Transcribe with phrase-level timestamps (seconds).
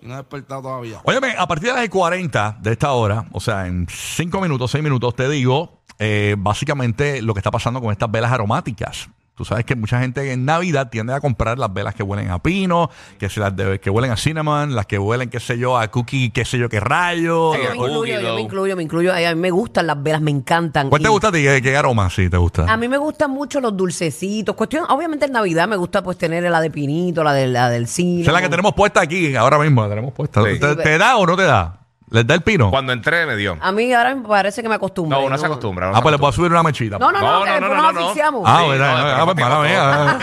[0.00, 1.00] y no ha despertado todavía.
[1.04, 4.82] Óyeme, a partir de las 40 de esta hora, o sea, en 5 minutos, 6
[4.82, 9.08] minutos, te digo eh, básicamente lo que está pasando con estas velas aromáticas.
[9.34, 12.42] Tú sabes que mucha gente en Navidad tiende a comprar las velas que huelen a
[12.42, 15.78] pino, que, se las de- que huelen a cinnamon, las que huelen, qué sé yo,
[15.78, 17.54] a cookie, qué sé yo, qué rayo.
[17.54, 19.12] Yo me incluyo, yo me incluyo, me incluyo.
[19.12, 20.90] Ay, A mí me gustan las velas, me encantan.
[20.90, 21.42] ¿Cuál te Y gusta a ti?
[21.42, 22.70] ¿Qué, qué aroma sí te gusta?
[22.70, 24.54] A mí me gustan mucho los dulcecitos.
[24.54, 27.86] Cuestión, obviamente en Navidad me gusta pues tener la de pinito, la, de, la del
[27.88, 28.20] cine.
[28.22, 30.42] Esa es la que tenemos puesta aquí, ahora mismo la tenemos puesta.
[30.44, 30.58] Sí.
[30.60, 31.78] ¿Te, te da o no te da?
[32.12, 32.70] ¿Les da el pino?
[32.70, 33.56] Cuando entré me dio.
[33.60, 35.18] A mí ahora me parece que me acostumbro.
[35.18, 35.88] No, uno se acostumbra.
[35.88, 36.48] uno ah, se pues le puedo acostumbra.
[36.48, 36.98] subir una mechita.
[36.98, 38.06] No, no, no, No, que no, después no, nos no, no.
[38.06, 38.42] asfixiamos.
[38.46, 40.18] Ah, Sí, verdad, no, ah, pues, nos mala mía.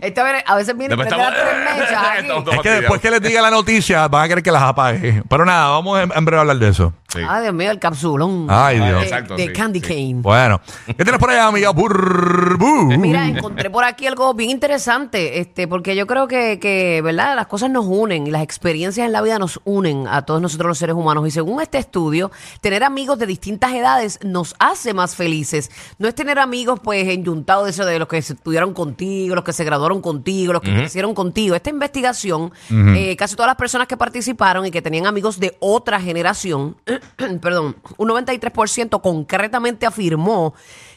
[0.00, 2.20] Este a ver- a veces viene y Después prende las estamos- tres mechas aquí.
[2.26, 5.22] Estamos Es que después que les diga la noticia van a querer que las apague.
[5.28, 6.92] Pero nada, vamos en, en breve a hablar de eso.
[7.12, 7.18] Sí.
[7.28, 8.46] Ay, Dios mío, el capsulón.
[8.48, 9.00] Ay, Dios.
[9.00, 9.86] De, Exacto, de sí, Candy sí.
[9.86, 10.22] Cane.
[10.22, 11.70] Bueno, ¿qué tienes por allá, amiga?
[11.70, 12.96] Burbu.
[12.96, 17.36] Mira, encontré por aquí algo bien interesante, este, porque yo creo que, que, ¿verdad?
[17.36, 20.68] Las cosas nos unen y las experiencias en la vida nos unen a todos nosotros
[20.68, 21.26] los seres humanos.
[21.28, 22.30] Y según este estudio,
[22.62, 25.70] tener amigos de distintas edades nos hace más felices.
[25.98, 29.44] No es tener amigos, pues, enyuntados de eso de los que se estudiaron contigo, los
[29.44, 31.54] que se graduaron contigo, los que crecieron contigo.
[31.54, 36.00] Esta investigación, eh, casi todas las personas que participaron y que tenían amigos de otra
[36.00, 36.76] generación,
[37.40, 40.54] perdón, un 93% concretamente afirmó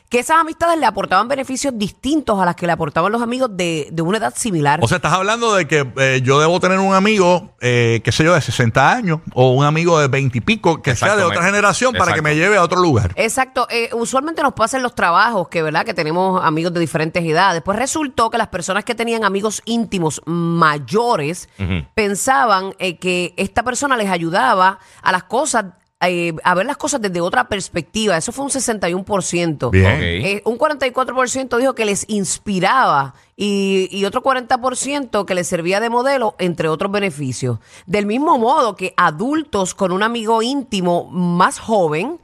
[0.09, 3.89] que esas amistades le aportaban beneficios distintos a las que le aportaban los amigos de,
[3.91, 4.79] de una edad similar.
[4.83, 8.23] O sea, estás hablando de que eh, yo debo tener un amigo, eh, qué sé
[8.23, 11.43] yo, de 60 años o un amigo de 20 y pico que sea de otra
[11.43, 13.13] generación para que me lleve a otro lugar.
[13.15, 15.85] Exacto, eh, usualmente nos pasa en los trabajos que, ¿verdad?
[15.85, 17.63] Que tenemos amigos de diferentes edades.
[17.63, 21.49] Pues resultó que las personas que tenían amigos íntimos mayores
[21.95, 25.65] pensaban eh, que esta persona les ayudaba a las cosas,
[26.01, 28.17] eh, a ver las cosas desde otra perspectiva.
[28.17, 29.71] Eso fue un 61%.
[29.71, 30.01] Bien.
[30.01, 35.89] Eh, un 44% dijo que les inspiraba y, y otro 40% que les servía de
[35.89, 37.59] modelo, entre otros beneficios.
[37.85, 42.19] Del mismo modo que adultos con un amigo íntimo más joven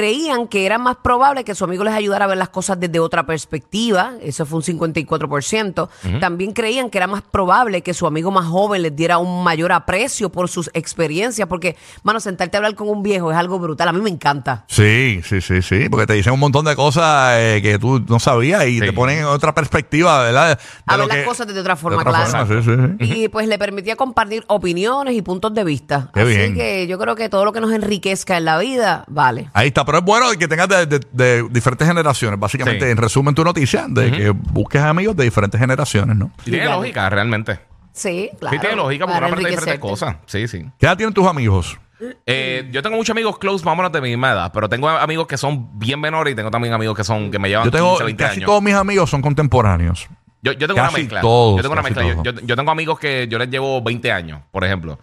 [0.00, 3.00] creían que era más probable que su amigo les ayudara a ver las cosas desde
[3.00, 5.88] otra perspectiva, eso fue un 54%.
[6.20, 9.72] También creían que era más probable que su amigo más joven les diera un mayor
[9.72, 13.88] aprecio por sus experiencias, porque, mano, sentarte a hablar con un viejo es algo brutal,
[13.88, 14.66] a mí me encanta.
[14.68, 18.18] Sí, sí, sí, sí, porque te dicen un montón de cosas eh, que tú no
[18.20, 18.80] sabías y Sí.
[18.80, 20.58] te ponen en otra perspectiva, ¿verdad?
[20.58, 22.46] De A ver las que- cosas desde otra forma, de otra claro.
[22.46, 22.70] forma, sí,
[23.00, 23.22] sí, sí.
[23.22, 26.10] Y pues le permitía compartir opiniones y puntos de vista.
[26.12, 26.54] Qué Así bien.
[26.54, 29.48] que yo creo que todo lo que nos enriquezca en la vida, vale.
[29.54, 32.38] Ahí está, pero es bueno que tengas de, de- de diferentes generaciones.
[32.38, 32.90] Básicamente, Sí.
[32.90, 36.30] en resumen, tu noticia, de que busques amigos de diferentes generaciones, ¿no?
[36.44, 37.60] Y tiene lógica, realmente.
[37.92, 38.54] Sí, claro.
[38.54, 40.16] Sí, tiene lógica porque uno Para aprende diferentes cosas.
[40.26, 40.66] Sí, sí.
[40.78, 41.78] ¿Qué edad tienen tus amigos?
[42.26, 45.38] Eh, yo tengo muchos amigos close, menos de mi misma edad, pero tengo amigos que
[45.38, 48.04] son bien menores y tengo también amigos que son que me llevan Yo tengo, 15,
[48.04, 48.46] 20 casi años.
[48.48, 50.06] todos mis amigos son contemporáneos.
[50.42, 51.20] Yo, yo tengo una Casi mezcla.
[51.22, 52.04] todos, yo tengo una mezcla.
[52.44, 54.98] Yo tengo amigos que yo les llevo 20 años, por ejemplo.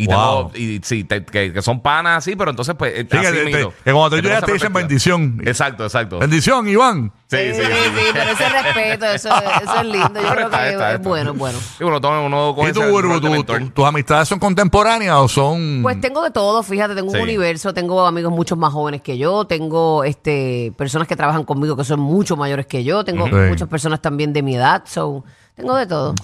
[0.00, 0.52] Y, Wow.
[0.52, 2.94] tengo, y sí, te- que, que son panas, sí, pero entonces, pues.
[3.00, 3.72] Sí, que, así te- mismo.
[3.84, 4.78] que cuando te Tengo llegas esa te dicen perspectiva.
[4.78, 5.40] bendición.
[5.44, 6.18] Exacto, exacto.
[6.20, 7.12] Bendición, Iván.
[7.26, 7.68] Sí, sí, sí, sí.
[7.96, 10.06] sí, pero ese respeto, eso, eso es lindo.
[10.08, 11.08] Yo Pero creo está, que está, es está.
[11.08, 11.58] bueno, bueno.
[11.76, 13.58] Sí, uno, toma- uno coge ¿Y tú, ese Burbu, rol de tú- mentor.
[13.58, 15.80] tú- tus amistades son contemporáneas o son...?
[15.82, 17.16] Pues tengo de todo, fíjate, tengo Sí.
[17.16, 21.76] un universo, tengo amigos mucho más jóvenes que yo, tengo este personas que trabajan conmigo
[21.76, 23.34] que son mucho mayores que yo, tengo Ujú.
[23.36, 25.24] muchas personas también de mi edad, so,
[25.56, 26.14] tengo de todo.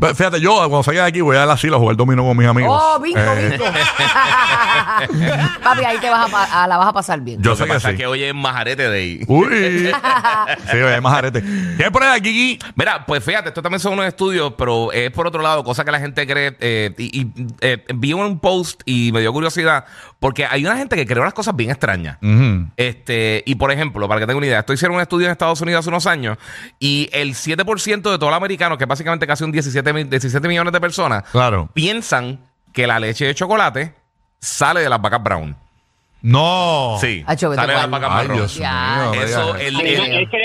[0.00, 2.46] Fíjate, yo cuando salga de aquí voy a la asilo a jugar dominó con mis
[2.46, 2.80] amigos.
[2.80, 3.64] Oh, bingo, Eh, bingo.
[5.64, 7.42] Papi, ahí te vas a, pa- a la vas a pasar bien.
[7.42, 7.94] Yo sé que pasa sí.
[7.94, 9.20] es que hoy es majarete de ahí.
[9.26, 9.90] Uy.
[10.70, 11.40] sí, oye, más arete.
[11.42, 12.58] ¿Tienes por ahí, Kiki?
[12.76, 15.90] Mira, pues fíjate, esto también son unos estudios, pero es por otro lado, cosa que
[15.90, 16.56] la gente cree.
[16.60, 19.84] eh, y y, eh, vi un post y me dio curiosidad,
[20.20, 22.18] porque hay una gente que cree unas cosas bien extrañas.
[22.76, 25.60] Este, y por ejemplo, para que tengan una idea, esto hicieron un estudio en Estados
[25.60, 26.38] Unidos hace unos años
[26.78, 30.48] y el 7% de todos los americanos, que es básicamente casi un 17, mi- 17
[30.48, 31.68] millones de personas, Claro.
[31.72, 32.40] piensan
[32.72, 33.94] que la leche de chocolate
[34.40, 35.56] sale de las vacas brown.
[36.20, 36.96] No.
[37.00, 38.28] Sí, sale de las vacas Ay.
[38.28, 39.14] Dios mío.
[39.22, 40.36] Eso, el, el- que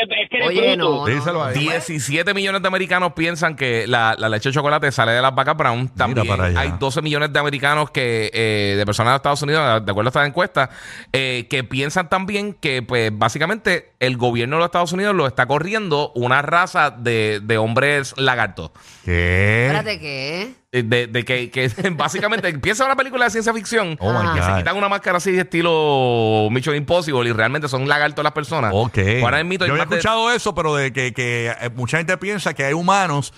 [0.44, 0.95] eres, Oye, bruto.
[1.00, 1.06] no.
[1.06, 1.57] Díselo ahí.
[1.60, 5.57] 17 millones de americanos piensan que la, la leche de chocolate sale de las vacas
[5.57, 5.90] brown.
[5.90, 6.60] También para allá.
[6.60, 10.12] hay 12 millones de americanos que de de personas de Estados Unidos, de acuerdo a
[10.12, 10.69] esta encuesta,
[11.13, 15.45] eh, que piensan también que, pues, básicamente el gobierno de los Estados Unidos lo está
[15.45, 18.72] corriendo una raza de, de hombres lagartos.
[19.06, 19.68] ¿Qué?
[19.68, 20.54] Espérate, ¿qué?
[20.75, 24.56] Eh, De, de que, que básicamente empieza una película de ciencia ficción Oh, my se
[24.58, 28.72] quitan una máscara así de estilo Mission Impossible y realmente son lagartos las personas.
[28.74, 28.98] Ok.
[29.22, 32.18] Ahora el mito Yo había de- escuchado eso, pero de que, que, eh, mucha gente
[32.18, 33.34] piensa que hay humanos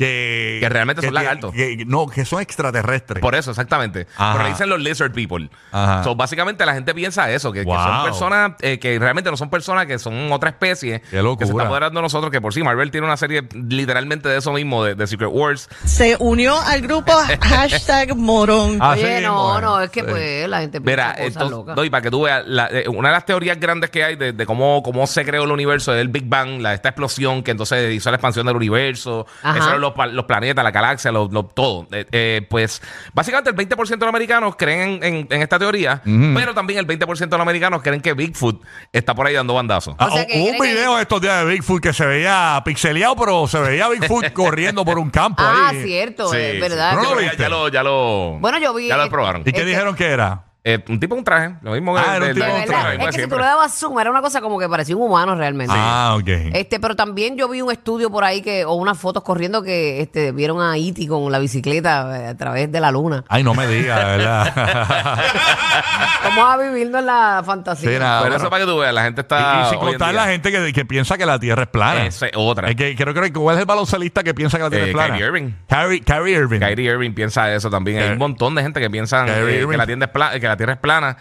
[0.00, 1.52] que, Que realmente son lagartos.
[1.52, 3.20] que- no, que son extraterrestres.
[3.20, 4.06] Por eso, exactamente.
[4.16, 4.32] Ajá.
[4.32, 5.50] Pero le dicen los lizard people.
[5.72, 6.02] Ajá.
[6.04, 7.76] So, básicamente la gente piensa eso, que, Wow.
[7.76, 11.00] son personas eh, que realmente no son personas, que son otra especie.
[11.10, 11.38] Qué locura.
[11.40, 14.38] Que se está apoderando de nosotros, que por sí Marvel tiene una serie literalmente de
[14.38, 15.68] eso mismo, de, de Secret Wars.
[15.84, 17.12] se unió al grupo
[17.42, 18.78] hashtag morón.
[18.80, 19.62] Así Oye, no, es.
[19.62, 21.76] no, es que pues la gente Mira, piensa cosas entonces, locas.
[21.76, 24.16] no, y para que tú veas, la- eh, una de las teorías grandes que hay
[24.16, 27.42] de, de cómo, cómo se creó el universo es el Big Bang, la, esta explosión
[27.42, 29.58] que entonces hizo la expansión del universo, Ajá.
[29.58, 31.86] eso eran los, los planetas, la galaxia, lo, lo- todo.
[31.92, 32.80] Eh, eh, pues
[33.12, 36.86] básicamente el 20% de los americanos creen en, en- en esta teoría, pero también el
[36.86, 39.94] 20% de los americanos creen que Bigfoot está por ahí dando bandazos.
[39.98, 42.60] Ah, O sea, que hubo un que- video estos días de Bigfoot que se veía
[42.64, 45.82] pixeleado, pero se veía Bigfoot corriendo por un campo Ah, ahí.
[45.82, 46.60] cierto, Sí, es sí.
[46.60, 46.94] verdad.
[46.94, 47.36] ¿No Yo lo viste?
[47.36, 48.38] ya, lo, ya lo.
[48.40, 49.42] Bueno, yo vi- Ya lo probaron.
[49.42, 50.44] ¿Y qué Este- dijeron que era?
[50.62, 52.82] Eh, un tipo con traje, lo mismo Ah, que era un tipo traje.
[52.84, 54.94] lo mismo es que si tú le dabas zoom, era una cosa como que parecía
[54.94, 55.72] un humano realmente.
[55.74, 56.28] Ah, ok.
[56.52, 60.02] Este, pero también yo vi un estudio por ahí que, o unas fotos corriendo que
[60.02, 63.24] este, vieron a Iti con la bicicleta eh, a través de la luna.
[63.28, 64.52] Ay, no me digas, de ¿verdad?
[66.24, 67.90] Vamos a vivirnos en la fantasía.
[67.90, 68.36] Sí, nada, Pero bueno.
[68.44, 69.62] eso para que tú veas, la gente está.
[69.62, 71.62] y, y sin hoy en contar día- la gente que, que piensa que la Tierra
[71.62, 72.04] es plana.
[72.06, 72.68] Esa es otra.
[72.68, 74.94] Es que creo que cuál es el baloncelista que piensa que la Tierra Eh, es
[74.94, 75.14] plana.
[75.14, 75.52] Kyrie Irving.
[75.68, 76.60] Kyrie, Kyrie Irving.
[76.60, 78.02] Kyrie Irving piensa eso también.
[78.02, 78.90] Hay un montón de gente que
[79.26, 79.70] Kyrie eh, Irving.
[79.70, 81.16] que, la tienda es pla- que la Tierra es plana.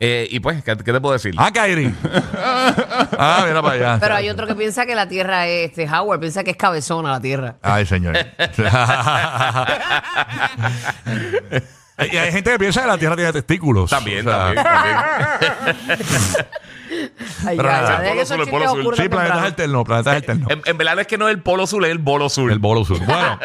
[0.00, 1.34] Eh, y pues, ¿qué, qué te puedo decir?
[1.38, 1.94] Ah, Kyrie.
[3.18, 3.98] ah, mira para allá.
[4.00, 7.12] Pero hay otro que piensa que la Tierra es, este, Howard piensa que es cabezona
[7.12, 7.56] la Tierra.
[7.62, 8.16] Ay, señor.
[11.98, 13.88] y hay gente que piensa que la Tierra tiene testículos.
[13.90, 15.96] También, O sea, también, también.
[17.46, 18.96] Ay, Pero ya, ya, Polo sur, el polo sur.
[18.96, 20.50] Sí, planetas alternos, planetas alternos.
[20.50, 22.50] En, en verdad es que no es el polo sur, es el bolo sur.
[22.50, 22.98] El Bolo Sur.
[23.04, 23.38] Bueno.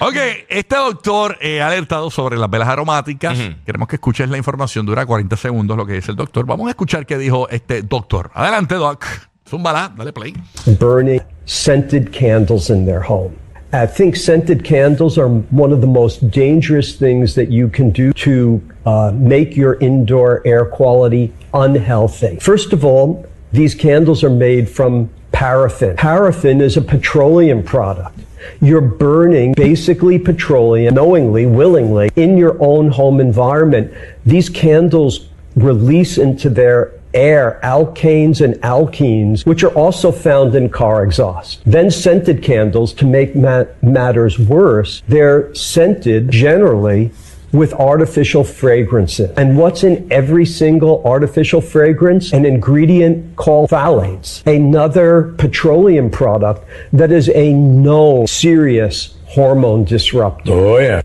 [0.00, 0.16] ok,
[0.48, 3.38] este doctor eh, ha alertado sobre las velas aromáticas.
[3.64, 4.86] Queremos que escuches la información.
[4.86, 6.46] Dura 40 segundos lo que dice el doctor.
[6.46, 8.30] Vamos a escuchar qué dijo este doctor.
[8.34, 9.04] Adelante, doc.
[9.48, 10.34] Zúmbala, dale play.
[10.80, 13.36] burning scented candles in their home.
[13.74, 18.12] I think scented candles are one of the most dangerous things that you can do
[18.12, 22.38] to uh, make your indoor air quality unhealthy.
[22.38, 25.96] First of all, these candles are made from paraffin.
[25.96, 28.16] Paraffin is a petroleum product.
[28.60, 33.92] You're burning basically petroleum knowingly, willingly in your own home environment.
[34.24, 41.04] These candles release into their air alkanes and alkenes, which are also found in car
[41.04, 41.62] exhaust.
[41.64, 47.12] Then scented candles, to make ma- matters worse, they're scented generally
[47.52, 49.30] with artificial fragrances.
[49.36, 52.32] And what's in every single artificial fragrance?
[52.32, 60.52] An ingredient called phthalates, another petroleum product that is a known serious hormone disruptor.
[60.52, 61.02] Oh, yeah.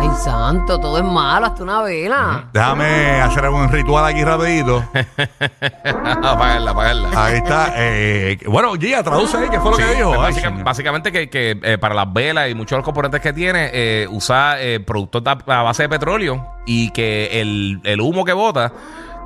[0.00, 2.44] Ay, santo, todo es malo, hasta una vela.
[2.52, 4.84] Déjame hacer un ritual aquí rapidito.
[6.22, 7.08] apagarla, apagarla.
[7.24, 7.72] Ahí está.
[7.76, 10.08] eh, bueno, Gia, traduce ahí qué fue lo Sí, que dijo.
[10.10, 10.64] pues Ay, básica- señor.
[10.64, 14.06] básicamente que, que, eh, para las velas y muchos de los componentes que tiene, eh,
[14.10, 18.72] usa eh, productos a a base de petróleo y que el, el humo que bota,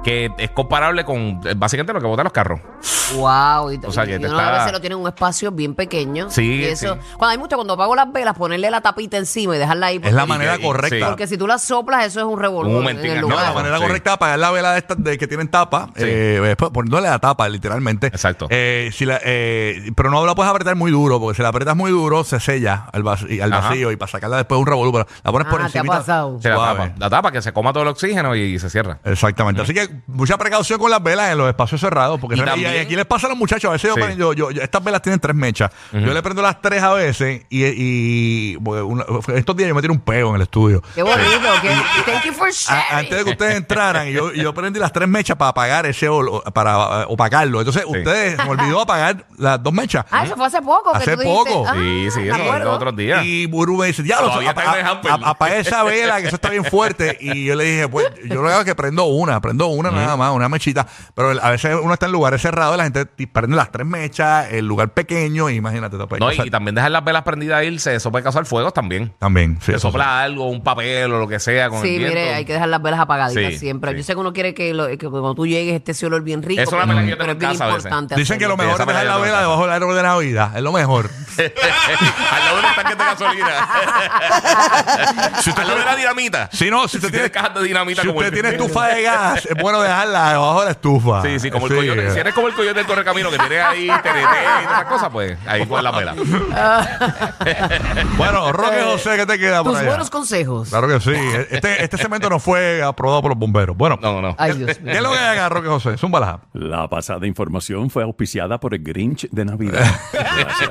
[0.02, 2.60] que es comparable con eh, básicamente lo que botan los carros.
[3.14, 3.70] Wow.
[3.72, 5.50] Y, O sea, que y te uno está- a veces lo tiene en un espacio
[5.52, 6.30] bien pequeño.
[6.30, 7.00] Sí, y eso, sí.
[7.18, 9.96] Cuando hay mucho, cuando apago las velas, ponerle la tapita encima y dejarla ahí.
[10.02, 10.96] Es la porque- manera correcta.
[10.96, 11.02] sí.
[11.04, 13.48] Porque si tú la soplas, eso es un Un revolver en el no, lugar.
[13.48, 13.82] la manera Sí.
[13.82, 16.04] correcta de apagar la vela de estas de que tienen tapa, Sí.
[16.04, 18.06] eh, después poniéndole la tapa, literalmente.
[18.08, 18.46] Exacto.
[18.50, 21.76] Eh, si la, eh, pero no la puedes apretar muy duro, porque si la apretas
[21.76, 23.68] muy duro, se sella al, vac- al Ajá.
[23.68, 25.98] vacío y para sacarla después un revolú, pero la pones por Ah, ¿te ha encima.
[25.98, 26.38] pasado?
[26.40, 28.98] Sí, la tapa, la tapa, que se coma todo el oxígeno y, se cierra.
[29.04, 29.60] Exactamente.
[29.62, 32.96] Así que mucha precaución con las velas en los espacios cerrados, porque Y también- aquí
[32.96, 33.68] les pasa a los muchachos.
[33.68, 34.16] A veces yo Sí.
[34.16, 35.70] yo, yo- yo- estas velas tienen tres mechas.
[35.92, 40.00] Yo le prendo las tres a veces y, una- estos días yo me tiro un
[40.00, 40.82] peo en el estudio.
[40.94, 41.20] Qué bonito.
[41.62, 42.84] qué- thank you for A- sharing.
[42.98, 46.42] antes de que ustedes entraran, y yo, prendí las tres mechas para apagar ese olo-
[46.52, 47.60] para eh, opacarlo.
[47.60, 50.04] Entonces, ustedes se me olvidó apagar las dos mechas.
[50.10, 50.92] Ah, eso fue hace poco.
[50.92, 51.64] que Hace tú poco.
[51.68, 53.24] Ah, Sí, sí, eso fue otros días.
[53.24, 54.32] Y Buru me dice, diablo,
[55.24, 57.16] apaga esa vela, que eso está bien fuerte.
[57.20, 59.81] Y yo le dije, pues, yo lo que hago es que prendo una, prendo una
[59.90, 60.86] nada más, una mechita.
[61.14, 64.52] Pero a veces uno está en lugares cerrados y la gente prende las tres mechas,
[64.52, 67.58] el lugar pequeño, y imagínate, te No, y, causar- y también dejar las velas prendidas
[67.58, 69.12] ahí, se- eso puede causar fuegos también.
[69.18, 72.14] También, sí, Se sopla algo, un papel o lo que sea con Sí, el viento.
[72.18, 73.90] mire, hay que dejar las velas apagaditas Sí, siempre.
[73.92, 73.96] sí.
[73.98, 76.42] Yo sé que uno quiere que, lo- que cuando tú llegues esté ese olor bien
[76.42, 76.60] rico.
[76.60, 78.38] Eso es una pero- vela que yo tengo pero en es bien casa importante Dicen
[78.38, 80.56] que lo mejor es dejar la vela debajo del árbol de Navidad.
[80.56, 81.10] Es lo mejor.
[82.32, 83.68] Al lado de un tanque de gasolina.
[85.56, 86.48] Al lado de la dinamita.
[86.52, 88.86] Si no, si usted tiene tiene, cajas de dinamita si como usted el- tiene estufa
[88.88, 91.22] de gas, es bueno dejarla debajo de la estufa.
[91.22, 92.10] Sí, sí, como el coyote.
[92.12, 95.38] Si eres como el coyote del correcamino que tiene ahí TNT y esas cosas, pues
[95.46, 96.14] ahí con la vela.
[98.16, 99.88] Bueno, Roque José, ¿qué te queda por Tus allá?
[99.88, 100.68] buenos consejos.
[100.68, 101.12] Claro que sí.
[101.50, 103.76] Este, este segmento no fue aprobado por los bomberos.
[103.76, 104.34] Bueno, No, no.
[104.38, 105.96] Ay, Dios ¿qué es lo que hay acá, Roque José?
[105.98, 106.40] Zúmbala.
[106.52, 109.84] La pasada información fue auspiciada por el Grinch de Navidad.
[110.12, 110.70] Gracias.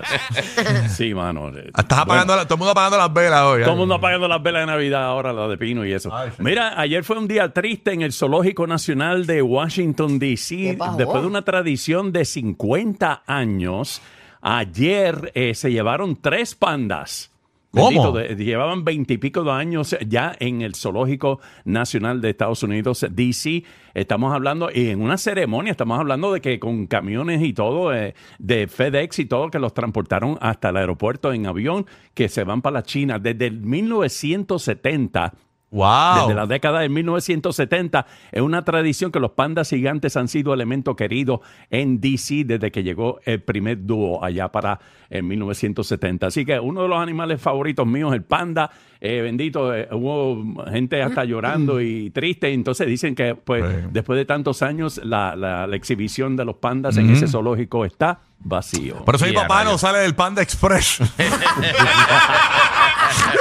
[0.89, 1.49] Sí, mano.
[1.49, 3.61] Eh, Estás bueno, apagando, la- todo el mundo apagando las velas hoy.
[3.61, 6.13] Todo el mundo apagando las velas de Navidad ahora, la de pino y eso.
[6.15, 6.43] Ay, sí.
[6.43, 10.75] Mira, ayer fue un día triste en el Zoológico Nacional de Washington, ¿Qué D.C.
[10.77, 10.97] pasó?
[10.97, 14.01] Después de una tradición de 50 años,
[14.41, 17.30] ayer eh, se llevaron tres pandas.
[17.73, 23.63] Llevaban veintipico de años ya en el Zoológico Nacional de Estados Unidos, D.C.
[23.93, 28.13] Estamos hablando, y en una ceremonia, estamos hablando de que con camiones y todo, eh,
[28.39, 32.61] de FedEx y todo, que los transportaron hasta el aeropuerto en avión, que se van
[32.61, 33.19] para la China.
[33.19, 35.33] Desde el 1970
[35.71, 36.27] Wow.
[36.27, 40.97] desde la década de 1970 es una tradición que los pandas gigantes han sido elemento
[40.97, 46.27] querido en DC desde que llegó el primer dúo allá para en 1970.
[46.27, 51.01] Así que uno de los animales favoritos míos, el panda, eh, bendito, eh, hubo gente
[51.01, 52.51] hasta llorando y triste.
[52.53, 53.87] Entonces dicen que pues Sí.
[53.91, 58.19] después de tantos años la, la- la exhibición de los pandas en ese zoológico está
[58.39, 59.05] vacío.
[59.05, 60.99] Por eso mi papá no sale del Panda Express.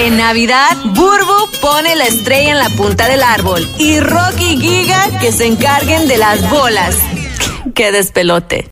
[0.00, 5.18] En Navidad, Burbu pone la estrella en la punta del árbol y Rocky y Giga
[5.20, 6.96] que se encarguen de las bolas.
[7.74, 8.68] ¡Qué despelote!